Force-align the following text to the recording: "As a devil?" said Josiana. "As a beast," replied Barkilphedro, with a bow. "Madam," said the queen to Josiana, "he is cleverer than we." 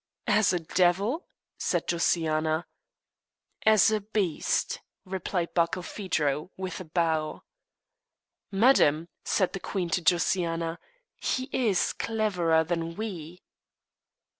"As 0.25 0.51
a 0.51 0.59
devil?" 0.59 1.27
said 1.59 1.85
Josiana. 1.85 2.65
"As 3.67 3.91
a 3.91 3.99
beast," 4.01 4.81
replied 5.05 5.53
Barkilphedro, 5.53 6.49
with 6.57 6.79
a 6.79 6.85
bow. 6.85 7.43
"Madam," 8.51 9.09
said 9.23 9.53
the 9.53 9.59
queen 9.59 9.91
to 9.91 10.01
Josiana, 10.01 10.79
"he 11.17 11.49
is 11.53 11.93
cleverer 11.93 12.63
than 12.63 12.95
we." 12.95 13.43